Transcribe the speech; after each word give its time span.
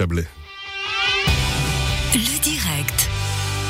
Chablais. 0.00 0.26
Le 2.14 2.40
direct. 2.40 3.10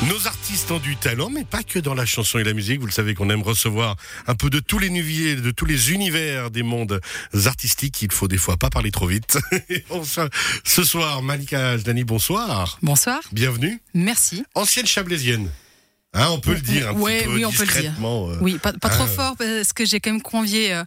Nos 0.07 0.27
artistes 0.27 0.71
ont 0.71 0.79
du 0.79 0.95
talent, 0.95 1.29
mais 1.29 1.43
pas 1.43 1.61
que 1.61 1.77
dans 1.77 1.93
la 1.93 2.05
chanson 2.05 2.39
et 2.39 2.45
la 2.45 2.53
musique. 2.53 2.79
Vous 2.79 2.85
le 2.85 2.93
savez 2.93 3.15
qu'on 3.15 3.29
aime 3.29 3.41
recevoir 3.41 3.97
un 4.27 4.35
peu 4.35 4.49
de 4.49 4.61
tous 4.61 4.79
les 4.79 4.89
nuviers, 4.89 5.35
de 5.35 5.51
tous 5.51 5.65
les 5.65 5.91
univers 5.91 6.49
des 6.49 6.63
mondes 6.63 7.01
artistiques. 7.47 8.01
Il 8.01 8.13
faut 8.13 8.29
des 8.29 8.37
fois 8.37 8.55
pas 8.55 8.69
parler 8.69 8.91
trop 8.91 9.07
vite. 9.07 9.39
Ce 10.63 10.83
soir, 10.85 11.21
Malika 11.21 11.75
Dani, 11.79 12.05
bonsoir. 12.05 12.79
Bonsoir. 12.81 13.19
Bienvenue. 13.33 13.81
Merci. 13.93 14.45
Ancienne 14.55 14.87
chablaisienne. 14.87 15.49
Hein, 16.13 16.27
on 16.31 16.39
peut 16.41 16.53
le 16.53 16.59
dire 16.59 16.89
un 16.89 16.93
Ouais, 16.93 17.19
petit 17.19 17.25
peu 17.29 17.35
oui, 17.35 17.45
on 17.45 17.51
peut 17.53 17.63
le 17.65 17.81
dire. 17.81 17.93
euh. 18.03 18.37
Oui, 18.41 18.57
pas, 18.61 18.73
pas 18.73 18.89
trop 18.89 19.05
Ah. 19.05 19.07
fort 19.07 19.37
parce 19.37 19.71
que 19.71 19.85
j'ai 19.85 20.01
quand 20.01 20.11
même 20.11 20.21
convié 20.21 20.73
euh, 20.73 20.83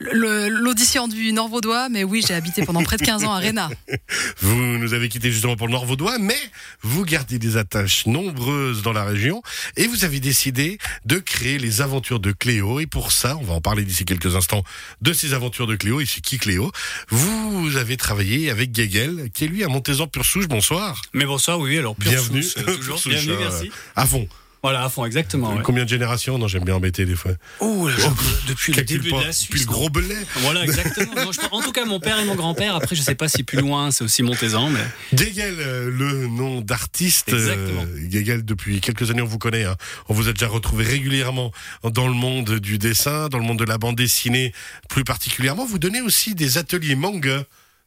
l'audition 0.00 1.08
du 1.08 1.30
Nord 1.34 1.48
Vaudois, 1.48 1.90
mais 1.90 2.04
oui, 2.04 2.24
j'ai 2.26 2.32
habité 2.32 2.64
pendant 2.64 2.82
près 2.82 2.96
de 2.96 3.02
15 3.04 3.24
ans 3.24 3.34
à 3.34 3.38
Réna. 3.38 3.68
Vous 4.40 4.56
nous 4.56 4.94
avez 4.94 5.10
quitté 5.10 5.30
justement 5.30 5.56
pour 5.56 5.66
le 5.66 5.72
Nord 5.72 5.84
Vaudois, 5.84 6.16
mais 6.18 6.38
vous 6.80 7.04
gardez 7.04 7.38
des 7.38 7.58
attaches 7.58 8.06
nombreuses 8.06 8.80
dans 8.80 8.94
la 8.94 9.04
région 9.04 9.42
et 9.76 9.86
vous 9.86 10.04
avez 10.06 10.20
décidé 10.20 10.78
de 11.04 11.18
créer 11.18 11.58
les 11.58 11.82
aventures 11.82 12.18
de 12.20 12.32
Cléo. 12.32 12.80
Et 12.80 12.86
pour 12.86 13.12
ça, 13.12 13.36
on 13.36 13.44
va 13.44 13.52
en 13.52 13.60
parler 13.60 13.84
d'ici 13.84 14.06
quelques 14.06 14.36
instants 14.36 14.64
de 15.02 15.12
ces 15.12 15.34
aventures 15.34 15.66
de 15.66 15.76
Cléo. 15.76 16.00
Et 16.00 16.06
c'est 16.06 16.22
qui 16.22 16.38
Cléo 16.38 16.72
Vous 17.10 17.76
avez 17.76 17.98
travaillé 17.98 18.48
avec 18.50 18.72
Guéguel, 18.72 19.28
qui 19.34 19.44
est 19.44 19.48
lui 19.48 19.64
à 19.64 19.68
Montezan 19.68 20.06
pure 20.06 20.24
souche. 20.24 20.48
Bonsoir. 20.48 21.02
Mais 21.12 21.26
bonsoir, 21.26 21.58
oui, 21.58 21.76
alors 21.78 21.94
pure 21.94 22.10
Bienvenue. 22.10 22.44
euh, 22.56 22.62
toujours. 22.64 22.80
Pure 22.80 22.98
souche, 22.98 23.12
Bienvenue, 23.12 23.32
euh, 23.34 23.50
merci. 23.50 23.70
À 23.96 24.06
fond. 24.06 24.26
Voilà, 24.62 24.84
à 24.84 24.88
fond, 24.88 25.04
exactement. 25.04 25.54
ouais. 25.56 25.62
Combien 25.64 25.82
de 25.84 25.88
générations 25.88 26.38
Non, 26.38 26.46
j'aime 26.46 26.64
bien 26.64 26.76
embêter 26.76 27.04
des 27.04 27.16
fois. 27.16 27.32
Oh, 27.58 27.88
là, 27.88 27.94
je- 27.98 28.48
depuis 28.48 28.72
le 28.72 28.82
début 28.84 29.10
pas. 29.10 29.18
de 29.20 29.24
la 29.24 29.30
Depuis 29.32 29.58
le 29.60 29.66
gros 29.66 29.90
belay. 29.90 30.14
Voilà, 30.36 30.62
exactement. 30.64 31.14
Non, 31.16 31.32
je 31.32 31.40
pense- 31.40 31.48
en 31.52 31.60
tout 31.62 31.72
cas, 31.72 31.84
mon 31.84 31.98
père 31.98 32.18
et 32.20 32.24
mon 32.24 32.36
grand-père. 32.36 32.76
Après, 32.76 32.94
je 32.94 33.02
sais 33.02 33.16
pas 33.16 33.28
si 33.28 33.42
plus 33.42 33.58
loin, 33.58 33.90
c'est 33.90 34.04
aussi 34.04 34.22
Montezan, 34.22 34.70
mais 34.70 34.80
Guéguel, 35.14 35.56
euh, 35.58 35.90
le 35.90 36.28
nom 36.28 36.60
d'artiste. 36.60 37.30
Exactement. 37.32 37.82
euh, 37.82 38.06
Guéguel, 38.06 38.44
depuis 38.44 38.80
quelques 38.80 39.10
années, 39.10 39.22
on 39.22 39.26
vous 39.26 39.38
connaît. 39.38 39.64
hein. 39.64 39.76
On 40.08 40.14
vous 40.14 40.28
a 40.28 40.32
déjà 40.32 40.46
retrouvé 40.46 40.84
régulièrement 40.84 41.50
dans 41.82 42.06
le 42.06 42.14
monde 42.14 42.58
du 42.60 42.78
dessin, 42.78 43.28
dans 43.28 43.38
le 43.38 43.44
monde 43.44 43.58
de 43.58 43.64
la 43.64 43.78
bande 43.78 43.96
dessinée 43.96 44.52
plus 44.88 45.02
particulièrement. 45.04 45.66
Vous 45.66 45.80
donnez 45.80 46.00
aussi 46.02 46.34
des 46.36 46.56
ateliers 46.58 46.94
manga, 46.94 47.42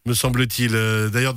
me 0.05 0.13
semble-t-il. 0.13 0.71
Euh, 0.75 1.09
D'ailleurs, 1.09 1.33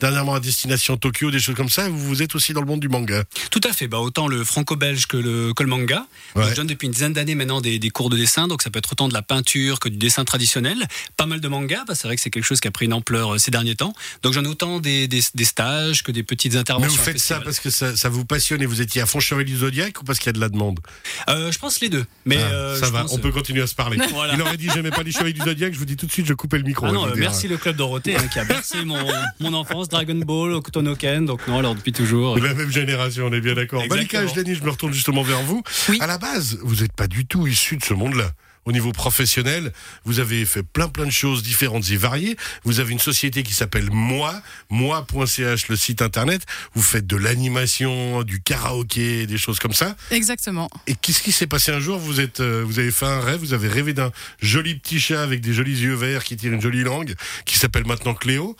dernièrement 0.00 0.34
à 0.34 0.40
destination 0.40 0.96
Tokyo, 0.96 1.30
des 1.30 1.38
choses 1.38 1.54
comme 1.54 1.68
ça. 1.70 1.88
Vous, 1.88 1.98
vous 1.98 2.22
êtes 2.22 2.34
aussi 2.34 2.52
dans 2.52 2.60
le 2.60 2.66
monde 2.66 2.80
du 2.80 2.88
manga. 2.88 3.24
tout 3.50 3.60
à 3.64 3.72
fait. 3.72 3.88
Bah, 3.88 3.98
autant 3.98 4.28
le 4.28 4.44
franco-belge 4.44 5.06
que 5.06 5.16
le, 5.16 5.52
que 5.54 5.62
le 5.62 5.68
manga. 5.68 6.06
Ouais. 6.36 6.42
Donc, 6.42 6.50
je 6.50 6.56
donne 6.56 6.66
depuis 6.66 6.86
une 6.86 6.92
dizaine 6.92 7.12
d'années 7.14 7.34
maintenant 7.34 7.60
des, 7.60 7.78
des 7.78 7.90
cours 7.90 8.10
de 8.10 8.16
dessin, 8.16 8.46
donc 8.46 8.62
ça 8.62 8.70
peut 8.70 8.78
être 8.78 8.92
autant 8.92 9.08
de 9.08 9.14
la 9.14 9.22
peinture 9.22 9.80
que 9.80 9.88
du 9.88 9.96
dessin 9.96 10.24
traditionnel. 10.24 10.76
Pas 11.16 11.26
mal 11.26 11.40
de 11.40 11.48
manga, 11.48 11.84
que 11.88 11.94
c'est 11.94 12.06
vrai 12.08 12.16
que 12.16 12.22
c'est 12.22 12.30
quelque 12.30 12.44
chose 12.44 12.60
qui 12.60 12.68
a 12.68 12.70
pris 12.70 12.84
une 12.86 12.92
ampleur 12.92 13.34
euh, 13.34 13.38
ces 13.38 13.50
derniers 13.50 13.74
temps. 13.74 13.94
Donc 14.22 14.34
j'en 14.34 14.44
ai 14.44 14.48
autant 14.48 14.80
des, 14.80 15.08
des, 15.08 15.22
des 15.34 15.44
stages 15.44 16.02
que 16.02 16.12
des 16.12 16.22
petites 16.22 16.52
Mais 16.52 16.58
interventions. 16.58 16.90
vous 16.94 17.00
en 17.00 17.04
faites 17.04 17.18
ça 17.18 17.40
parce 17.40 17.58
que 17.58 17.70
ça, 17.70 17.96
ça 17.96 18.08
vous 18.10 18.24
passionne 18.26 18.60
et 18.62 18.66
vous 18.66 18.80
étiez 18.82 19.00
à 19.00 19.06
fond 19.06 19.20
Chevalier 19.20 19.50
du 19.50 19.56
Zodiac 19.58 20.00
ou 20.00 20.04
parce 20.04 20.18
qu'il 20.18 20.26
y 20.26 20.30
a 20.30 20.32
de 20.34 20.40
la 20.40 20.48
demande? 20.50 20.80
Euh, 21.28 21.50
je 21.50 21.58
pense 21.58 21.80
les 21.80 21.88
deux. 21.88 22.04
Mais 22.26 22.36
Ah, 22.38 22.52
euh, 22.52 22.76
Ça 22.80 22.90
va, 22.90 23.02
pense, 23.02 23.12
on 23.14 23.18
peut 23.18 23.32
continuer 23.32 23.62
à 23.62 23.66
se 23.66 23.74
parler. 23.74 23.98
Voilà. 24.12 24.34
Il 24.34 24.42
aurait 24.42 24.56
dit 24.58 24.68
j'aimais 24.74 24.90
pas 24.90 25.02
les 25.02 25.12
Chevaliers 25.12 25.32
du 25.32 25.40
Zodiac, 25.42 25.72
je 25.72 25.78
vous 25.78 25.84
dis 25.86 25.96
tout 25.96 26.06
de 26.06 26.12
suite, 26.12 26.26
je 26.26 26.34
coupais 26.34 26.58
le 26.58 26.64
micro. 26.64 26.84
Ah 26.86 26.92
non, 26.92 27.06
vous 27.06 27.12
euh, 27.12 27.16
merci 27.16 27.48
le 27.48 27.56
club 27.56 27.76
Dorothée 27.76 28.09
hein, 28.16 28.26
qui 28.32 28.38
a 28.38 28.44
bercé 28.44 28.84
mon, 28.84 28.98
mon 29.40 29.52
enfance, 29.54 29.88
Dragon 29.88 30.14
Ball, 30.14 30.52
Okutonoken, 30.52 31.26
donc 31.26 31.46
non, 31.48 31.58
alors 31.58 31.74
depuis 31.74 31.92
toujours. 31.92 32.36
De 32.36 32.40
la 32.40 32.54
même 32.54 32.70
génération, 32.70 33.26
on 33.26 33.32
est 33.32 33.40
bien 33.40 33.54
d'accord. 33.54 33.82
Malika. 33.88 34.20
Ajlani, 34.20 34.54
je 34.54 34.62
me 34.62 34.70
retourne 34.70 34.92
justement 34.92 35.22
vers 35.22 35.42
vous. 35.42 35.62
Oui. 35.88 35.98
À 36.00 36.06
la 36.06 36.18
base, 36.18 36.58
vous 36.62 36.76
n'êtes 36.76 36.92
pas 36.92 37.06
du 37.06 37.26
tout 37.26 37.46
issu 37.46 37.76
de 37.76 37.84
ce 37.84 37.94
monde-là. 37.94 38.30
Au 38.66 38.72
niveau 38.72 38.92
professionnel, 38.92 39.72
vous 40.04 40.20
avez 40.20 40.44
fait 40.44 40.62
plein 40.62 40.88
plein 40.88 41.06
de 41.06 41.10
choses 41.10 41.42
différentes 41.42 41.90
et 41.90 41.96
variées. 41.96 42.36
Vous 42.64 42.80
avez 42.80 42.92
une 42.92 42.98
société 42.98 43.42
qui 43.42 43.54
s'appelle 43.54 43.88
Moi, 43.90 44.40
moi.ch, 44.68 45.68
le 45.68 45.76
site 45.76 46.02
internet. 46.02 46.42
Vous 46.74 46.82
faites 46.82 47.06
de 47.06 47.16
l'animation, 47.16 48.22
du 48.22 48.40
karaoké, 48.42 49.26
des 49.26 49.38
choses 49.38 49.58
comme 49.58 49.72
ça. 49.72 49.96
Exactement. 50.10 50.68
Et 50.86 50.94
qu'est-ce 50.94 51.22
qui 51.22 51.32
s'est 51.32 51.46
passé 51.46 51.72
un 51.72 51.80
jour? 51.80 51.98
Vous 51.98 52.20
êtes, 52.20 52.40
euh, 52.40 52.62
vous 52.66 52.78
avez 52.78 52.90
fait 52.90 53.06
un 53.06 53.20
rêve, 53.20 53.40
vous 53.40 53.54
avez 53.54 53.68
rêvé 53.68 53.94
d'un 53.94 54.12
joli 54.40 54.74
petit 54.74 55.00
chat 55.00 55.22
avec 55.22 55.40
des 55.40 55.54
jolis 55.54 55.80
yeux 55.80 55.94
verts 55.94 56.24
qui 56.24 56.36
tire 56.36 56.52
une 56.52 56.60
jolie 56.60 56.82
langue, 56.82 57.14
qui 57.46 57.58
s'appelle 57.58 57.86
maintenant 57.86 58.14
Cléo. 58.14 58.56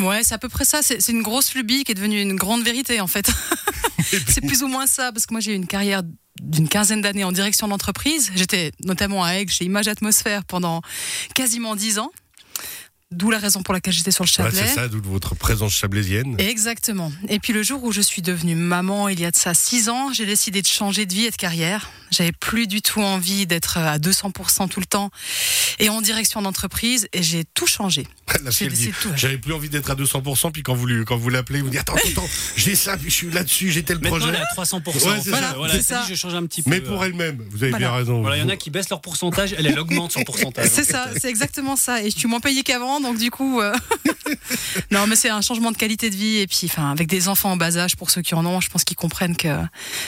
Ouais, 0.00 0.22
c'est 0.24 0.34
à 0.34 0.38
peu 0.38 0.48
près 0.48 0.64
ça. 0.64 0.80
C'est 0.82 1.08
une 1.08 1.22
grosse 1.22 1.54
lubie 1.54 1.84
qui 1.84 1.92
est 1.92 1.94
devenue 1.94 2.20
une 2.20 2.36
grande 2.36 2.64
vérité, 2.64 3.00
en 3.00 3.06
fait. 3.06 3.30
c'est 4.28 4.40
plus 4.40 4.62
ou 4.62 4.68
moins 4.68 4.86
ça, 4.86 5.12
parce 5.12 5.26
que 5.26 5.34
moi, 5.34 5.40
j'ai 5.40 5.52
eu 5.52 5.56
une 5.56 5.66
carrière 5.66 6.02
d'une 6.42 6.68
quinzaine 6.68 7.00
d'années 7.00 7.24
en 7.24 7.32
direction 7.32 7.68
d'entreprise. 7.68 8.30
J'étais 8.34 8.72
notamment 8.84 9.24
à 9.24 9.34
Aigues 9.34 9.50
chez 9.50 9.64
Image 9.64 9.88
Atmosphère 9.88 10.44
pendant 10.44 10.82
quasiment 11.34 11.76
dix 11.76 11.98
ans. 11.98 12.10
D'où 13.12 13.30
la 13.30 13.38
raison 13.38 13.62
pour 13.62 13.72
laquelle 13.74 13.92
j'étais 13.92 14.10
sur 14.10 14.24
le 14.24 14.28
Chablais. 14.28 14.58
c'est 14.58 14.74
ça, 14.74 14.88
d'où 14.88 15.00
votre 15.00 15.36
présence 15.36 15.72
chablaisienne. 15.72 16.34
Exactement. 16.38 17.12
Et 17.28 17.38
puis 17.38 17.52
le 17.52 17.62
jour 17.62 17.84
où 17.84 17.92
je 17.92 18.00
suis 18.00 18.22
devenue 18.22 18.56
maman, 18.56 19.08
il 19.08 19.20
y 19.20 19.24
a 19.24 19.30
de 19.30 19.36
ça 19.36 19.54
six 19.54 19.88
ans, 19.88 20.12
j'ai 20.12 20.26
décidé 20.26 20.62
de 20.62 20.66
changer 20.66 21.06
de 21.06 21.14
vie 21.14 21.26
et 21.26 21.30
de 21.30 21.36
carrière. 21.36 21.90
J'avais 22.14 22.32
plus 22.32 22.66
du 22.66 22.80
tout 22.82 23.00
envie 23.02 23.46
d'être 23.46 23.76
à 23.78 23.98
200% 23.98 24.68
tout 24.68 24.80
le 24.80 24.86
temps 24.86 25.10
et 25.78 25.88
en 25.88 26.00
direction 26.00 26.40
d'entreprise 26.42 27.08
et 27.12 27.22
j'ai 27.22 27.44
tout 27.44 27.66
changé. 27.66 28.06
J'avais 29.16 29.38
plus 29.38 29.52
envie 29.52 29.68
d'être 29.68 29.90
à 29.90 29.94
200%, 29.94 30.50
puis 30.52 30.62
quand 30.62 30.74
vous, 30.74 30.86
lui- 30.86 31.04
quand 31.04 31.16
vous 31.16 31.28
l'appelez, 31.28 31.60
vous 31.60 31.68
dites 31.70 31.80
Attends, 31.80 31.94
attends, 31.96 32.28
j'ai 32.56 32.74
ça, 32.74 32.96
puis 32.96 33.10
je 33.10 33.14
suis 33.14 33.30
là-dessus, 33.30 33.70
j'ai 33.70 33.82
tel 33.82 33.96
Maintenant, 33.98 34.10
projet. 34.18 34.28
elle 34.28 34.34
est 34.36 34.38
à 34.38 34.62
300%. 34.64 34.86
Ouais, 34.86 34.92
c'est 34.98 35.08
en 35.08 35.20
fait. 35.22 35.30
ça. 35.30 35.52
Voilà, 35.56 35.82
ça. 35.82 36.02
dit, 36.02 36.08
je 36.10 36.14
change 36.14 36.34
un 36.34 36.46
petit 36.46 36.62
peu. 36.62 36.70
Mais 36.70 36.80
pour 36.80 37.04
elle-même, 37.04 37.42
vous 37.50 37.62
avez 37.62 37.70
Voilà. 37.70 37.86
bien 37.88 37.96
raison. 37.96 38.20
Voilà, 38.20 38.36
il 38.36 38.40
y 38.40 38.42
en 38.44 38.48
a 38.48 38.56
qui 38.56 38.70
baissent 38.70 38.88
leur 38.90 39.00
pourcentage, 39.00 39.54
elle, 39.58 39.66
elle 39.66 39.78
augmente 39.78 40.12
son 40.12 40.22
pourcentage. 40.22 40.68
C'est 40.70 40.84
ça, 40.84 41.08
c'est 41.20 41.28
exactement 41.28 41.76
ça. 41.76 42.02
Et 42.02 42.10
je 42.10 42.16
suis 42.18 42.28
moins 42.28 42.40
payée 42.40 42.62
qu'avant, 42.62 43.00
donc 43.00 43.18
du 43.18 43.30
coup, 43.30 43.60
euh, 43.60 43.72
non, 44.90 45.06
mais 45.06 45.16
c'est 45.16 45.30
un 45.30 45.40
changement 45.40 45.70
de 45.72 45.76
qualité 45.76 46.10
de 46.10 46.16
vie. 46.16 46.36
Et 46.38 46.46
puis, 46.46 46.60
enfin, 46.64 46.90
avec 46.90 47.08
des 47.08 47.28
enfants 47.28 47.52
en 47.52 47.56
bas 47.56 47.76
âge, 47.76 47.96
pour 47.96 48.10
ceux 48.10 48.22
qui 48.22 48.34
en 48.34 48.44
ont, 48.46 48.60
je 48.60 48.68
pense 48.70 48.84
qu'ils 48.84 48.96
comprennent 48.96 49.36
que 49.36 49.48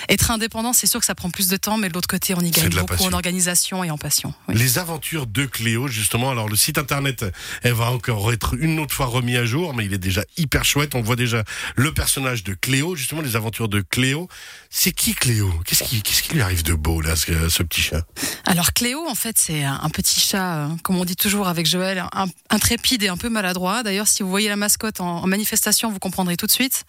être 0.09 0.31
indépendant, 0.31 0.73
c'est 0.73 0.87
sûr 0.87 1.01
que 1.01 1.07
ça 1.07 1.15
prend 1.15 1.31
plus 1.31 1.49
de 1.49 1.57
temps, 1.57 1.77
mais 1.77 1.89
l'autre 1.97 2.09
côté, 2.09 2.35
on 2.35 2.41
y 2.41 2.51
gagne 2.51 2.69
beaucoup 2.69 2.87
passion. 2.87 3.09
en 3.09 3.13
organisation 3.13 3.85
et 3.85 3.91
en 3.91 3.99
passion. 3.99 4.33
oui. 4.49 4.55
Les 4.55 4.79
aventures 4.79 5.27
de 5.27 5.47
Cléo, 5.47 5.89
justement. 5.89 6.31
Alors, 6.31 6.49
le 6.49 6.57
site 6.57 6.79
internet, 6.79 7.25
elle 7.63 7.73
va 7.73 7.91
encore 7.91 8.33
être 8.33 8.55
une 8.59 8.79
autre 8.79 8.95
fois 8.95 9.07
remis 9.07 9.37
à 9.37 9.45
jour, 9.45 9.75
mais 9.75 9.85
il 9.87 9.93
est 9.93 9.99
déjà 9.99 10.23
hyper 10.37 10.65
chouette. 10.65 10.95
On 10.95 11.03
voit 11.03 11.17
déjà 11.17 11.43
le 11.75 11.93
personnage 11.93 12.45
de 12.45 12.55
Cléo, 12.55 12.95
justement, 12.97 13.23
les 13.23 13.37
aventures 13.37 13.69
de 13.69 13.81
Cléo. 13.81 14.29
C'est 14.71 14.93
qui 14.93 15.15
Cléo? 15.15 15.53
Qu'est-ce 15.65 15.85
qui, 15.85 16.35
lui 16.35 16.43
arrive 16.43 16.63
de 16.63 16.75
beau, 16.75 17.01
là, 17.01 17.17
ce, 17.17 17.49
ce 17.49 17.63
petit 17.63 17.81
chat? 17.81 18.05
Alors 18.45 18.73
Cléo, 18.73 19.07
en 19.09 19.15
fait, 19.15 19.39
c'est 19.39 19.65
un 19.65 19.89
petit 19.89 20.21
chat, 20.21 20.57
euh, 20.57 20.69
comme 20.83 20.97
on 20.97 21.05
dit 21.05 21.17
toujours 21.17 21.49
avec 21.49 21.67
Joël, 21.67 22.05
intrépide 22.51 23.03
et 23.03 23.09
un 23.09 23.17
peu 23.17 23.29
maladroit. 23.29 23.83
D'ailleurs, 23.83 24.09
si 24.09 24.23
vous 24.23 24.31
voyez 24.31 24.49
la 24.49 24.57
mascotte 24.57 25.01
en, 25.01 25.23
en 25.23 25.27
manifestation, 25.27 25.91
vous 25.91 25.99
comprendrez 25.99 26.37
tout 26.37 26.47
de 26.47 26.53
suite. 26.53 26.85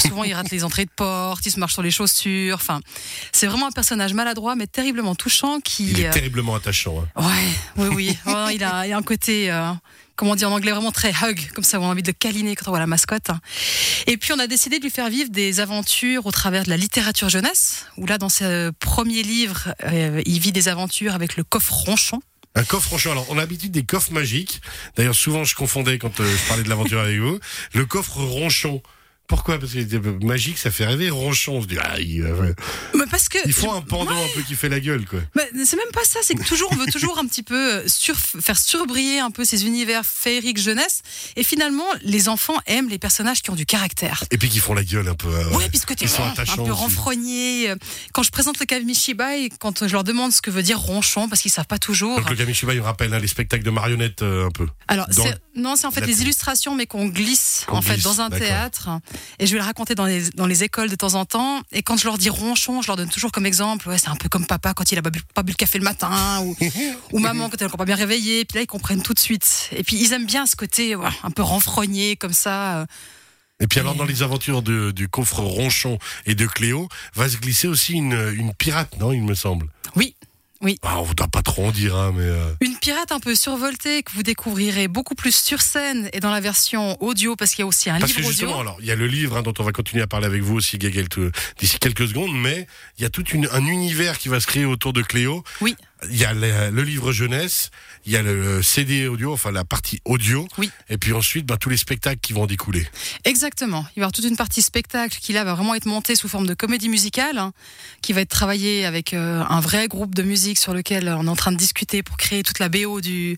Souvent, 0.00 0.24
il 0.24 0.34
rate 0.34 0.50
les 0.50 0.64
entrées 0.64 0.84
de 0.84 0.90
porte, 0.90 1.46
il 1.46 1.52
se 1.52 1.60
marche 1.60 1.74
sur 1.74 1.82
les 1.82 1.90
chaussures. 1.90 2.56
Enfin, 2.56 2.80
c'est 3.32 3.46
vraiment 3.46 3.68
un 3.68 3.72
personnage 3.72 4.14
maladroit, 4.14 4.47
mais 4.56 4.66
terriblement 4.66 5.14
touchant 5.14 5.60
qui. 5.60 5.90
Il 5.90 6.00
est 6.00 6.08
euh, 6.08 6.12
terriblement 6.12 6.54
attachant. 6.54 7.04
hein. 7.16 7.22
Ouais, 7.22 7.48
oui, 7.76 7.88
oui. 7.94 8.18
Ouais, 8.32 8.54
il, 8.54 8.64
a, 8.64 8.86
il 8.86 8.92
a 8.92 8.96
un 8.96 9.02
côté, 9.02 9.50
euh, 9.50 9.70
comment 10.16 10.32
on 10.32 10.34
dit 10.34 10.44
en 10.44 10.52
anglais, 10.52 10.72
vraiment 10.72 10.92
très 10.92 11.10
hug, 11.22 11.40
comme 11.54 11.64
ça, 11.64 11.80
on 11.80 11.84
a 11.84 11.88
envie 11.88 12.02
de 12.02 12.08
le 12.08 12.12
câliner 12.12 12.56
quand 12.56 12.66
on 12.68 12.70
voit 12.70 12.78
la 12.80 12.86
mascotte. 12.86 13.28
Et 14.06 14.16
puis, 14.16 14.32
on 14.32 14.38
a 14.38 14.46
décidé 14.46 14.78
de 14.78 14.84
lui 14.84 14.90
faire 14.90 15.10
vivre 15.10 15.30
des 15.30 15.60
aventures 15.60 16.26
au 16.26 16.30
travers 16.30 16.64
de 16.64 16.70
la 16.70 16.76
littérature 16.76 17.28
jeunesse, 17.28 17.86
où 17.96 18.06
là, 18.06 18.18
dans 18.18 18.28
ce 18.28 18.70
premier 18.80 19.22
livre, 19.22 19.74
euh, 19.84 20.22
il 20.26 20.38
vit 20.40 20.52
des 20.52 20.68
aventures 20.68 21.14
avec 21.14 21.36
le 21.36 21.44
coffre 21.44 21.72
ronchon. 21.72 22.20
Un 22.54 22.64
coffre 22.64 22.90
ronchon. 22.90 23.12
Alors, 23.12 23.26
on 23.30 23.34
a 23.36 23.40
l'habitude 23.42 23.70
des 23.70 23.84
coffres 23.84 24.12
magiques. 24.12 24.60
D'ailleurs, 24.96 25.14
souvent, 25.14 25.44
je 25.44 25.54
confondais 25.54 25.98
quand 25.98 26.18
euh, 26.20 26.36
je 26.36 26.48
parlais 26.48 26.62
de 26.64 26.68
l'aventure 26.68 26.98
avec 27.00 27.18
vous. 27.20 27.38
Le 27.74 27.86
coffre 27.86 28.18
ronchon. 28.18 28.82
Pourquoi? 29.28 29.58
Parce 29.58 29.72
que 29.74 30.24
magique, 30.24 30.56
ça 30.56 30.70
fait 30.70 30.86
rêver. 30.86 31.10
Ronchon, 31.10 31.56
on 31.58 31.62
se 31.62 31.66
dit, 31.66 31.76
ah, 31.78 32.00
il, 32.00 32.22
euh, 32.22 32.54
Mais 32.94 33.04
parce 33.28 33.42
que. 33.44 33.48
il 33.48 33.52
faut 33.52 33.70
un 33.70 33.80
pendant 33.82 34.12
un 34.12 34.28
peu 34.34 34.42
qui 34.42 34.54
fait 34.54 34.68
la 34.68 34.80
gueule, 34.80 35.04
quoi. 35.06 35.20
Mais 35.34 35.48
c'est 35.64 35.76
même 35.76 35.90
pas 35.92 36.04
ça, 36.04 36.20
c'est 36.22 36.34
que 36.34 36.44
toujours, 36.44 36.70
on 36.72 36.76
veut 36.76 36.86
toujours 36.86 37.18
un 37.18 37.26
petit 37.26 37.42
peu 37.42 37.74
euh, 37.74 37.88
sur, 37.88 38.16
faire 38.16 38.58
surbriller 38.58 39.20
un 39.20 39.30
peu 39.30 39.44
ces 39.44 39.66
univers 39.66 40.04
féeriques 40.04 40.58
jeunesse. 40.58 41.02
Et 41.36 41.42
finalement, 41.44 41.86
les 42.02 42.28
enfants 42.28 42.56
aiment 42.66 42.88
les 42.88 42.98
personnages 42.98 43.42
qui 43.42 43.50
ont 43.50 43.54
du 43.54 43.66
caractère. 43.66 44.24
Et 44.30 44.38
puis 44.38 44.48
qui 44.48 44.58
font 44.58 44.74
la 44.74 44.84
gueule 44.84 45.08
un 45.08 45.14
peu. 45.14 45.28
euh, 45.28 45.44
Oui, 45.52 45.64
puisque 45.68 45.94
tu 45.94 46.04
es 46.04 46.08
un 46.20 46.30
peu 46.56 46.62
aussi. 46.62 46.70
renfrogné. 46.70 47.72
Quand 48.12 48.22
je 48.22 48.30
présente 48.30 48.58
le 48.60 48.66
Kamishiba 48.66 49.36
et 49.36 49.50
quand 49.58 49.86
je 49.86 49.92
leur 49.92 50.04
demande 50.04 50.32
ce 50.32 50.42
que 50.42 50.50
veut 50.50 50.62
dire 50.62 50.78
ronchon, 50.78 51.28
parce 51.28 51.42
qu'ils 51.42 51.50
savent 51.50 51.66
pas 51.66 51.78
toujours. 51.78 52.16
Donc 52.18 52.30
le 52.30 52.36
Kamishiba, 52.36 52.74
il 52.74 52.80
me 52.80 52.84
rappelle 52.84 53.12
hein, 53.14 53.18
les 53.18 53.28
spectacles 53.28 53.64
de 53.64 53.70
marionnettes 53.70 54.22
euh, 54.22 54.46
un 54.46 54.50
peu. 54.50 54.66
Alors, 54.88 55.06
non, 55.54 55.74
c'est 55.76 55.86
en 55.86 55.90
fait 55.90 56.06
les 56.06 56.22
illustrations, 56.22 56.74
mais 56.74 56.86
qu'on 56.86 57.06
glisse 57.06 57.64
en 57.68 57.82
fait 57.82 57.98
dans 57.98 58.20
un 58.20 58.30
théâtre. 58.30 58.88
Et 59.38 59.46
je 59.46 59.52
vais 59.52 59.58
le 59.58 59.64
raconter 59.64 59.94
dans 59.94 60.06
les, 60.06 60.30
dans 60.30 60.46
les 60.46 60.64
écoles 60.64 60.88
de 60.90 60.94
temps 60.96 61.14
en 61.14 61.24
temps. 61.24 61.60
Et 61.72 61.82
quand 61.82 61.96
je 61.96 62.04
leur 62.04 62.18
dis 62.18 62.30
ronchon, 62.30 62.82
je 62.82 62.86
leur 62.86 62.96
donne 62.96 63.08
toujours 63.08 63.17
comme 63.32 63.46
exemple. 63.46 63.88
Ouais, 63.88 63.98
c'est 63.98 64.08
un 64.08 64.16
peu 64.16 64.28
comme 64.28 64.46
papa 64.46 64.72
quand 64.74 64.90
il 64.92 64.98
a 64.98 65.02
pas 65.02 65.10
bu, 65.10 65.20
pas 65.34 65.42
bu 65.42 65.50
le 65.52 65.56
café 65.56 65.78
le 65.78 65.84
matin, 65.84 66.40
ou, 66.42 66.56
ou 67.12 67.18
maman 67.18 67.48
quand 67.48 67.56
elle 67.56 67.62
est 67.62 67.66
encore 67.66 67.78
pas 67.78 67.84
bien 67.84 67.96
réveillée. 67.96 68.44
Puis 68.44 68.56
là, 68.56 68.62
ils 68.62 68.66
comprennent 68.66 69.02
tout 69.02 69.14
de 69.14 69.18
suite. 69.18 69.68
Et 69.72 69.82
puis 69.82 69.96
ils 69.96 70.12
aiment 70.12 70.26
bien 70.26 70.46
ce 70.46 70.54
côté 70.56 70.94
ouais, 70.96 71.08
un 71.24 71.30
peu 71.30 71.42
renfrogné 71.42 72.16
comme 72.16 72.32
ça. 72.32 72.78
euh. 72.80 72.86
Et 73.60 73.66
puis 73.66 73.80
alors 73.80 73.96
dans 73.96 74.04
les 74.04 74.22
aventures 74.22 74.62
de- 74.62 74.92
du 74.92 75.08
coffre 75.08 75.40
ronchon 75.40 75.98
et 76.26 76.36
de 76.36 76.46
Cléo, 76.46 76.88
va 77.14 77.28
se 77.28 77.36
glisser 77.38 77.66
aussi 77.66 77.94
une, 77.94 78.32
une 78.36 78.54
pirate, 78.54 78.96
non, 79.00 79.12
il 79.12 79.22
me 79.24 79.34
semble? 79.34 79.66
Oui. 79.96 80.14
Oui. 80.60 80.76
Ah, 80.82 80.98
on 80.98 81.02
voudra 81.04 81.28
pas 81.28 81.42
trop 81.42 81.66
en 81.66 81.70
dire, 81.70 81.94
hein, 81.96 82.12
mais. 82.14 82.22
euh, 82.24 82.52
Une 82.60 82.76
pirate 82.78 83.12
un 83.12 83.20
peu 83.20 83.34
survoltée 83.36 84.02
que 84.02 84.10
vous 84.12 84.24
découvrirez 84.24 84.88
beaucoup 84.88 85.14
plus 85.14 85.34
sur 85.34 85.60
scène 85.62 86.08
et 86.12 86.18
dans 86.20 86.32
la 86.32 86.40
version 86.40 87.00
audio 87.02 87.36
parce 87.36 87.52
qu'il 87.52 87.60
y 87.60 87.62
a 87.62 87.66
aussi 87.66 87.90
un 87.90 87.98
Parce 88.00 88.12
que 88.12 88.18
livre 88.18 88.30
justement, 88.30 88.50
audio. 88.58 88.60
alors 88.62 88.76
il 88.80 88.86
y 88.86 88.90
a 88.90 88.96
le 88.96 89.06
livre 89.06 89.36
hein, 89.36 89.42
dont 89.42 89.54
on 89.58 89.62
va 89.62 89.70
continuer 89.72 90.02
à 90.02 90.06
parler 90.08 90.26
avec 90.26 90.42
vous 90.42 90.56
aussi, 90.56 90.76
Gagel, 90.78 91.06
d'ici 91.58 91.78
quelques 91.78 92.08
secondes, 92.08 92.32
mais 92.34 92.66
il 92.98 93.02
y 93.02 93.04
a 93.04 93.08
tout 93.10 93.22
un 93.52 93.66
univers 93.66 94.18
qui 94.18 94.28
va 94.28 94.40
se 94.40 94.46
créer 94.48 94.64
autour 94.64 94.92
de 94.92 95.02
Cléo. 95.02 95.44
Oui. 95.60 95.76
Il 96.10 96.16
y 96.16 96.24
a 96.24 96.32
le, 96.32 96.70
le 96.70 96.82
livre 96.82 97.12
jeunesse, 97.12 97.70
il 98.06 98.12
y 98.12 98.16
a 98.16 98.22
le 98.22 98.62
CD 98.62 99.08
audio, 99.08 99.32
enfin 99.32 99.50
la 99.50 99.64
partie 99.64 100.00
audio, 100.04 100.46
Oui. 100.56 100.70
et 100.88 100.96
puis 100.96 101.12
ensuite 101.12 101.44
ben, 101.44 101.56
tous 101.56 101.70
les 101.70 101.76
spectacles 101.76 102.20
qui 102.20 102.32
vont 102.32 102.46
découler. 102.46 102.86
Exactement. 103.24 103.80
Il 103.96 104.00
va 104.00 104.00
y 104.00 104.00
avoir 104.02 104.12
toute 104.12 104.24
une 104.24 104.36
partie 104.36 104.62
spectacle 104.62 105.18
qui 105.20 105.32
là 105.32 105.42
va 105.44 105.54
vraiment 105.54 105.74
être 105.74 105.86
montée 105.86 106.14
sous 106.14 106.28
forme 106.28 106.46
de 106.46 106.54
comédie 106.54 106.88
musicale, 106.88 107.38
hein, 107.38 107.52
qui 108.00 108.12
va 108.12 108.20
être 108.20 108.28
travaillée 108.30 108.84
avec 108.86 109.12
euh, 109.12 109.42
un 109.48 109.60
vrai 109.60 109.88
groupe 109.88 110.14
de 110.14 110.22
musique 110.22 110.58
sur 110.58 110.72
lequel 110.72 111.08
on 111.08 111.26
est 111.26 111.30
en 111.30 111.36
train 111.36 111.52
de 111.52 111.56
discuter 111.56 112.02
pour 112.02 112.16
créer 112.16 112.42
toute 112.44 112.60
la 112.60 112.68
BO 112.68 113.00
du, 113.00 113.36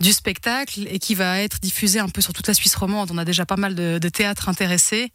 du 0.00 0.12
spectacle 0.12 0.86
et 0.88 0.98
qui 1.00 1.14
va 1.16 1.40
être 1.40 1.58
diffusée 1.60 1.98
un 1.98 2.08
peu 2.08 2.20
sur 2.20 2.32
toute 2.32 2.46
la 2.46 2.54
Suisse 2.54 2.74
romande. 2.76 3.10
On 3.10 3.18
a 3.18 3.24
déjà 3.24 3.46
pas 3.46 3.56
mal 3.56 3.74
de, 3.74 3.98
de 3.98 4.08
théâtres 4.08 4.48
intéressés, 4.48 5.10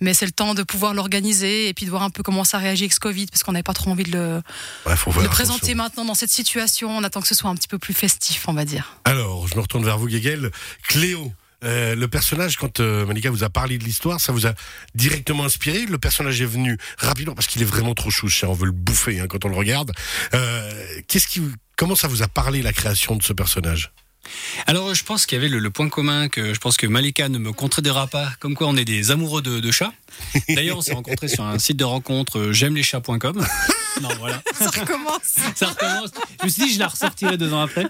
mais 0.00 0.12
c'est 0.12 0.26
le 0.26 0.32
temps 0.32 0.54
de 0.54 0.62
pouvoir 0.62 0.92
l'organiser 0.92 1.68
et 1.68 1.74
puis 1.74 1.86
de 1.86 1.90
voir 1.90 2.02
un 2.02 2.10
peu 2.10 2.22
comment 2.22 2.44
ça 2.44 2.58
réagit 2.58 2.84
avec 2.84 2.92
ce 2.92 3.00
Covid 3.00 3.26
parce 3.26 3.42
qu'on 3.42 3.52
n'avait 3.52 3.62
pas 3.62 3.72
trop 3.74 3.90
envie 3.90 4.04
de 4.04 4.12
le, 4.12 4.42
de 4.86 5.28
présenter 5.28 5.74
maintenant 5.74 6.04
dans 6.04 6.14
cette 6.26 6.34
situation. 6.34 6.90
On 6.96 7.04
attend 7.04 7.20
que 7.20 7.28
ce 7.28 7.34
soit 7.34 7.50
un 7.50 7.54
petit 7.54 7.68
peu 7.68 7.78
plus 7.78 7.94
festif, 7.94 8.48
on 8.48 8.52
va 8.52 8.64
dire. 8.64 8.96
Alors, 9.04 9.46
je 9.48 9.54
me 9.54 9.60
retourne 9.60 9.84
vers 9.84 9.96
vous, 9.98 10.08
Gagel. 10.08 10.50
Cléo. 10.88 11.32
euh, 11.64 11.94
le 11.94 12.08
personnage, 12.08 12.56
quand 12.56 12.80
euh, 12.80 13.06
Malika 13.06 13.30
vous 13.30 13.44
a 13.44 13.48
parlé 13.48 13.78
de 13.78 13.84
l'histoire, 13.84 14.20
ça 14.20 14.32
vous 14.32 14.46
a 14.46 14.52
directement 14.94 15.44
inspiré. 15.44 15.86
Le 15.86 15.98
personnage 15.98 16.40
est 16.40 16.46
venu 16.46 16.76
rapidement 16.98 17.34
parce 17.34 17.46
qu'il 17.46 17.62
est 17.62 17.66
vraiment 17.66 17.94
trop 17.94 18.10
chouche. 18.10 18.42
hein, 18.44 18.48
on 18.50 18.54
veut 18.54 18.66
le 18.66 18.72
bouffer 18.72 19.20
hein, 19.20 19.26
quand 19.28 19.44
on 19.44 19.48
le 19.48 19.56
regarde. 19.56 19.92
Euh, 20.34 20.84
Qu'est-ce 21.08 21.28
qui, 21.28 21.40
comment 21.76 21.94
ça 21.94 22.08
vous 22.08 22.22
a 22.22 22.28
parlé 22.28 22.60
la 22.62 22.72
création 22.72 23.14
de 23.16 23.22
ce 23.22 23.32
personnage? 23.32 23.92
Alors, 24.66 24.92
je 24.94 25.04
pense 25.04 25.24
qu'il 25.24 25.36
y 25.36 25.38
avait 25.38 25.48
le, 25.48 25.60
le 25.60 25.70
point 25.70 25.88
commun 25.88 26.28
que 26.28 26.52
je 26.52 26.58
pense 26.58 26.76
que 26.76 26.88
Malika 26.88 27.28
ne 27.28 27.38
me 27.38 27.52
contredira 27.52 28.08
pas, 28.08 28.32
comme 28.40 28.56
quoi 28.56 28.66
on 28.66 28.76
est 28.76 28.84
des 28.84 29.12
amoureux 29.12 29.40
de, 29.42 29.60
de 29.60 29.70
chats. 29.70 29.92
D'ailleurs, 30.48 30.78
on 30.78 30.82
s'est 30.82 30.94
rencontrés 30.94 31.28
sur 31.28 31.44
un 31.44 31.58
site 31.60 31.76
de 31.76 31.84
rencontre 31.84 32.38
euh, 32.38 32.52
j'aime 32.52 32.74
les 32.74 32.82
chats.com. 32.82 33.46
Non, 34.00 34.08
voilà. 34.18 34.42
Ça 34.54 34.70
recommence. 34.70 35.34
Ça 35.54 35.66
recommence. 35.66 36.10
Je 36.40 36.44
me 36.44 36.50
suis 36.50 36.62
dit, 36.64 36.74
je 36.74 36.78
la 36.78 36.88
ressortirai 36.88 37.36
deux 37.36 37.52
ans 37.52 37.62
après. 37.62 37.86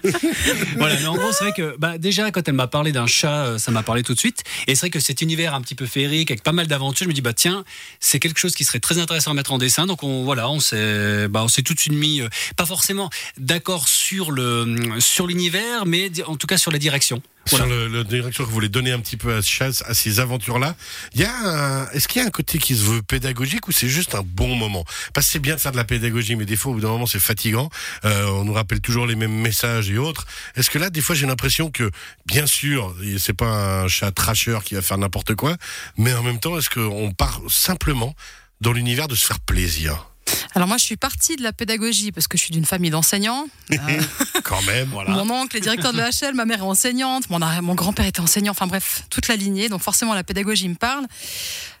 Voilà, 0.77 0.95
mais 0.99 1.05
en 1.07 1.15
gros, 1.15 1.31
c'est 1.31 1.43
vrai 1.45 1.53
que 1.55 1.75
bah, 1.77 1.97
déjà, 1.97 2.31
quand 2.31 2.47
elle 2.47 2.55
m'a 2.55 2.67
parlé 2.67 2.91
d'un 2.91 3.07
chat, 3.07 3.45
euh, 3.45 3.57
ça 3.57 3.71
m'a 3.71 3.83
parlé 3.83 4.03
tout 4.03 4.13
de 4.13 4.19
suite. 4.19 4.43
Et 4.67 4.75
c'est 4.75 4.81
vrai 4.81 4.89
que 4.89 4.99
cet 4.99 5.21
univers 5.21 5.53
un 5.53 5.61
petit 5.61 5.75
peu 5.75 5.85
féerique, 5.85 6.31
avec 6.31 6.43
pas 6.43 6.51
mal 6.51 6.67
d'aventures, 6.67 7.05
je 7.05 7.09
me 7.09 7.13
dis, 7.13 7.21
bah 7.21 7.33
tiens, 7.33 7.63
c'est 7.99 8.19
quelque 8.19 8.39
chose 8.39 8.55
qui 8.55 8.63
serait 8.63 8.79
très 8.79 8.99
intéressant 8.99 9.31
à 9.31 9.33
mettre 9.33 9.51
en 9.51 9.57
dessin. 9.57 9.85
Donc 9.85 10.03
on, 10.03 10.23
voilà, 10.23 10.49
on 10.49 10.59
s'est, 10.59 11.27
bah, 11.27 11.43
on 11.43 11.47
tout 11.61 11.73
de 11.73 11.79
suite 11.79 11.93
mis, 11.93 12.21
euh, 12.21 12.29
pas 12.55 12.65
forcément 12.65 13.09
d'accord 13.37 13.87
sur 13.87 14.31
le, 14.31 14.77
sur 14.99 15.27
l'univers, 15.27 15.85
mais 15.85 16.11
en 16.25 16.35
tout 16.35 16.47
cas 16.47 16.57
sur 16.57 16.71
la 16.71 16.79
direction. 16.79 17.21
Voilà. 17.49 17.65
Sur 17.65 17.73
le, 17.73 17.87
le 17.87 18.03
direction 18.03 18.43
que 18.43 18.49
vous 18.49 18.53
voulez 18.53 18.69
donner 18.69 18.91
un 18.91 18.99
petit 18.99 19.17
peu 19.17 19.35
à, 19.35 19.41
ce 19.41 19.49
chasse, 19.49 19.83
à 19.87 19.93
ces 19.93 20.19
aventures-là, 20.19 20.75
il 21.13 21.21
y 21.21 21.25
a 21.25 21.89
est-ce 21.93 22.07
qu'il 22.07 22.21
y 22.21 22.23
a 22.23 22.27
un 22.27 22.31
côté 22.31 22.57
qui 22.57 22.75
se 22.75 22.83
veut 22.83 23.01
pédagogique 23.01 23.67
ou 23.67 23.71
c'est 23.71 23.87
juste 23.87 24.15
un 24.15 24.23
bon 24.23 24.55
moment? 24.55 24.85
Parce 25.13 25.27
que 25.27 25.33
c'est 25.33 25.39
bien 25.39 25.55
de 25.55 25.59
faire 25.59 25.71
de 25.71 25.77
la 25.77 25.83
pédagogie, 25.83 26.35
mais 26.35 26.45
des 26.45 26.55
fois, 26.55 26.71
au 26.71 26.75
bout 26.75 26.81
d'un 26.81 26.89
moment, 26.89 27.05
c'est 27.07 27.19
fatigant. 27.19 27.69
Euh, 28.05 28.27
on 28.27 28.45
nous 28.45 28.53
rappelle 28.53 28.81
toujours 28.81 29.05
les 29.05 29.15
mêmes 29.15 29.31
messages 29.31 29.89
et 29.89 29.97
autres. 29.97 30.25
Est-ce 30.55 30.69
que 30.69 30.79
là, 30.79 30.89
des 30.89 31.01
fois, 31.01 31.15
j'ai 31.15 31.25
l'impression 31.27 31.71
que, 31.71 31.89
bien 32.25 32.45
sûr, 32.45 32.95
c'est 33.19 33.33
pas 33.33 33.83
un 33.83 33.87
chat 33.87 34.11
trasheur 34.11 34.63
qui 34.63 34.75
va 34.75 34.81
faire 34.81 34.97
n'importe 34.97 35.35
quoi, 35.35 35.55
mais 35.97 36.13
en 36.13 36.23
même 36.23 36.39
temps, 36.39 36.57
est-ce 36.57 36.69
qu'on 36.69 37.11
part 37.11 37.41
simplement 37.49 38.15
dans 38.61 38.73
l'univers 38.73 39.07
de 39.07 39.15
se 39.15 39.25
faire 39.25 39.39
plaisir? 39.39 40.07
Alors 40.55 40.67
moi, 40.67 40.77
je 40.77 40.83
suis 40.83 40.97
partie 40.97 41.35
de 41.35 41.43
la 41.43 41.53
pédagogie 41.53 42.11
parce 42.11 42.27
que 42.27 42.37
je 42.37 42.43
suis 42.43 42.51
d'une 42.51 42.65
famille 42.65 42.91
d'enseignants. 42.91 43.47
Euh, 43.71 44.01
Quand 44.43 44.61
même. 44.63 44.87
Voilà. 44.91 45.11
Mon 45.11 45.29
oncle 45.41 45.57
est 45.57 45.59
directeur 45.59 45.91
de 45.93 45.97
l'EHL, 45.97 46.33
ma 46.33 46.45
mère 46.45 46.59
est 46.59 46.61
enseignante, 46.61 47.29
mon, 47.29 47.39
mon 47.61 47.75
grand-père 47.75 48.05
était 48.05 48.21
enseignant, 48.21 48.51
enfin 48.51 48.65
bref, 48.65 49.03
toute 49.09 49.27
la 49.27 49.35
lignée, 49.35 49.67
donc 49.69 49.81
forcément 49.81 50.13
la 50.13 50.23
pédagogie 50.23 50.69
me 50.69 50.75
parle. 50.75 51.05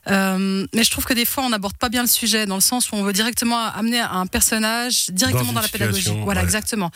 Euh, 0.09 0.65
mais 0.73 0.83
je 0.83 0.91
trouve 0.91 1.05
que 1.05 1.13
des 1.13 1.25
fois 1.25 1.43
on 1.43 1.49
n'aborde 1.49 1.77
pas 1.77 1.89
bien 1.89 2.01
le 2.01 2.07
sujet 2.07 2.45
dans 2.45 2.55
le 2.55 2.61
sens 2.61 2.91
où 2.91 2.95
on 2.95 3.03
veut 3.03 3.13
directement 3.13 3.57
amener 3.57 3.99
un 3.99 4.25
personnage 4.25 5.09
directement 5.09 5.53
Dans 5.53 5.61
la 5.61 5.67
pédagogie. 5.67 6.11
Voilà, 6.23 6.41
ouais. 6.41 6.45
exactement. 6.45 6.91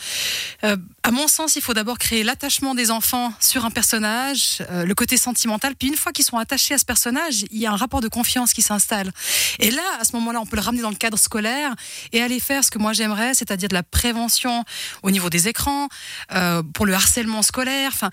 Euh, 0.64 0.76
à 1.02 1.10
mon 1.10 1.28
sens, 1.28 1.56
il 1.56 1.62
faut 1.62 1.74
d'abord 1.74 1.98
créer 1.98 2.22
l'attachement 2.22 2.74
des 2.74 2.90
enfants 2.90 3.32
sur 3.40 3.64
un 3.64 3.70
personnage, 3.70 4.62
euh, 4.70 4.84
le 4.84 4.94
côté 4.94 5.16
sentimental, 5.16 5.74
puis 5.76 5.88
une 5.88 5.96
fois 5.96 6.12
qu'ils 6.12 6.24
sont 6.24 6.38
attachés 6.38 6.74
à 6.74 6.78
ce 6.78 6.84
personnage, 6.84 7.44
il 7.50 7.58
y 7.58 7.66
a 7.66 7.72
un 7.72 7.76
rapport 7.76 8.00
de 8.00 8.08
confiance 8.08 8.52
qui 8.52 8.62
s'installe. 8.62 9.12
Et 9.58 9.70
là, 9.70 9.82
à 10.00 10.04
ce 10.04 10.12
moment-là, 10.16 10.40
on 10.40 10.46
peut 10.46 10.56
le 10.56 10.62
ramener 10.62 10.82
dans 10.82 10.90
le 10.90 10.96
cadre 10.96 11.18
scolaire 11.18 11.74
et 12.12 12.22
aller 12.22 12.40
faire 12.40 12.64
ce 12.64 12.70
que 12.70 12.78
moi 12.78 12.92
j'aimerais, 12.92 13.34
c'est-à-dire 13.34 13.68
de 13.68 13.74
la 13.74 13.82
prévention 13.82 14.64
au 15.02 15.10
niveau 15.10 15.28
des 15.28 15.48
écrans, 15.48 15.88
euh, 16.32 16.62
pour 16.62 16.86
le 16.86 16.94
harcèlement 16.94 17.42
scolaire. 17.42 17.90
Enfin, 17.92 18.10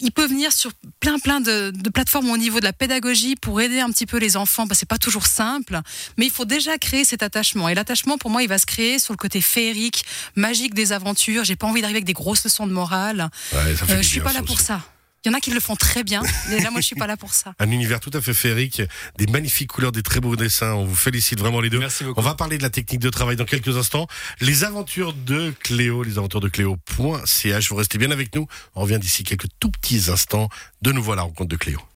il 0.00 0.12
peut 0.12 0.26
venir 0.26 0.52
sur 0.52 0.70
plein 1.00 1.18
plein 1.18 1.40
de, 1.40 1.70
de 1.74 1.90
plateformes 1.90 2.30
au 2.30 2.36
niveau 2.36 2.60
de 2.60 2.64
la 2.64 2.72
pédagogie 2.72 3.36
pour 3.36 3.60
aider 3.60 3.80
un 3.80 3.90
petit 3.90 4.06
peu 4.06 4.18
les 4.18 4.36
enfants. 4.36 4.37
Parce 4.46 4.68
que 4.68 4.74
c'est 4.74 4.86
pas 4.88 4.98
toujours 4.98 5.26
simple, 5.26 5.80
mais 6.16 6.26
il 6.26 6.32
faut 6.32 6.44
déjà 6.44 6.78
créer 6.78 7.04
cet 7.04 7.22
attachement. 7.22 7.68
Et 7.68 7.74
l'attachement, 7.74 8.18
pour 8.18 8.30
moi, 8.30 8.42
il 8.42 8.48
va 8.48 8.58
se 8.58 8.66
créer 8.66 8.98
sur 8.98 9.12
le 9.12 9.18
côté 9.18 9.40
féerique, 9.40 10.04
magique 10.36 10.74
des 10.74 10.92
aventures. 10.92 11.44
J'ai 11.44 11.56
pas 11.56 11.66
envie 11.66 11.80
d'arriver 11.80 11.98
avec 11.98 12.04
des 12.06 12.12
grosses 12.12 12.44
leçons 12.44 12.66
de 12.66 12.72
morale. 12.72 13.30
Ouais, 13.52 13.58
Euh, 13.90 14.02
je 14.02 14.06
suis 14.06 14.20
pas 14.20 14.32
là 14.32 14.42
pour 14.42 14.56
aussi. 14.56 14.64
ça. 14.64 14.80
Il 15.24 15.32
y 15.32 15.34
en 15.34 15.36
a 15.36 15.40
qui 15.40 15.50
le 15.50 15.58
font 15.58 15.74
très 15.74 16.04
bien, 16.04 16.22
mais 16.48 16.60
là, 16.60 16.70
moi, 16.70 16.80
je 16.80 16.86
suis 16.86 16.94
pas 16.94 17.08
là 17.08 17.16
pour 17.16 17.34
ça. 17.34 17.52
Un 17.58 17.70
univers 17.72 17.98
tout 17.98 18.10
à 18.14 18.20
fait 18.20 18.32
féerique, 18.32 18.82
des 19.18 19.26
magnifiques 19.26 19.68
couleurs, 19.72 19.90
des 19.90 20.02
très 20.04 20.20
beaux 20.20 20.36
dessins. 20.36 20.74
On 20.74 20.84
vous 20.84 20.94
félicite 20.94 21.40
vraiment 21.40 21.60
les 21.60 21.70
deux. 21.70 21.80
Merci 21.80 22.04
beaucoup. 22.04 22.20
On 22.20 22.22
va 22.22 22.34
parler 22.36 22.56
de 22.56 22.62
la 22.62 22.70
technique 22.70 23.00
de 23.00 23.10
travail 23.10 23.34
dans 23.34 23.44
quelques 23.44 23.76
instants. 23.76 24.06
Les 24.40 24.62
aventures 24.62 25.12
de 25.12 25.52
Cléo, 25.60 26.04
les 26.04 26.18
aventures 26.18 26.40
de 26.40 26.48
Cléo.ch. 26.48 27.68
Vous 27.68 27.74
restez 27.76 27.98
bien 27.98 28.12
avec 28.12 28.34
nous. 28.36 28.46
On 28.76 28.82
revient 28.82 28.98
d'ici 29.00 29.24
quelques 29.24 29.48
tout 29.58 29.70
petits 29.72 30.08
instants. 30.08 30.48
De 30.82 30.92
nouveau 30.92 31.12
à 31.12 31.16
la 31.16 31.22
rencontre 31.22 31.48
de 31.48 31.56
Cléo. 31.56 31.80